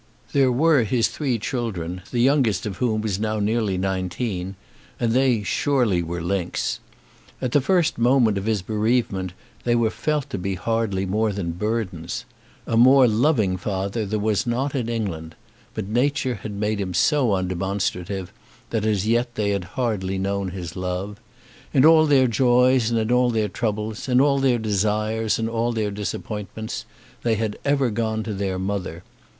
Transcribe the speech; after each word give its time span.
There 0.33 0.51
were 0.51 0.83
his 0.83 1.09
three 1.09 1.37
children, 1.37 2.01
the 2.09 2.21
youngest 2.21 2.65
of 2.65 2.77
whom 2.77 3.01
was 3.01 3.19
now 3.19 3.39
nearly 3.39 3.77
nineteen, 3.77 4.55
and 4.99 5.11
they 5.11 5.43
surely 5.43 6.01
were 6.01 6.23
links! 6.23 6.79
At 7.39 7.51
the 7.51 7.61
first 7.61 7.99
moment 7.99 8.35
of 8.39 8.47
his 8.47 8.63
bereavement 8.63 9.33
they 9.63 9.75
were 9.75 9.91
felt 9.91 10.27
to 10.31 10.39
be 10.39 10.55
hardly 10.55 11.05
more 11.05 11.31
than 11.31 11.51
burdens. 11.51 12.25
A 12.65 12.75
more 12.75 13.07
loving 13.07 13.57
father 13.57 14.03
there 14.07 14.17
was 14.17 14.47
not 14.47 14.73
in 14.73 14.89
England, 14.89 15.35
but 15.75 15.87
nature 15.87 16.33
had 16.33 16.53
made 16.53 16.81
him 16.81 16.95
so 16.95 17.35
undemonstrative 17.35 18.29
that 18.71 18.87
as 18.87 19.05
yet 19.07 19.35
they 19.35 19.51
had 19.51 19.65
hardly 19.77 20.17
known 20.17 20.49
his 20.49 20.75
love. 20.75 21.21
In 21.75 21.85
all 21.85 22.07
their 22.07 22.25
joys 22.25 22.89
and 22.89 22.97
in 22.97 23.11
all 23.11 23.29
their 23.29 23.49
troubles, 23.49 24.09
in 24.09 24.19
all 24.19 24.39
their 24.39 24.57
desires 24.57 25.37
and 25.37 25.47
all 25.47 25.71
their 25.71 25.91
disappointments, 25.91 26.85
they 27.21 27.35
had 27.35 27.59
ever 27.63 27.91
gone 27.91 28.23
to 28.23 28.33
their 28.33 28.57
mother. 28.57 29.03